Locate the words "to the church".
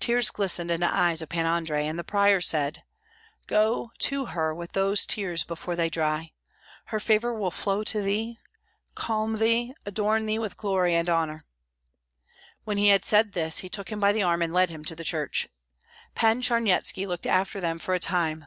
14.86-15.46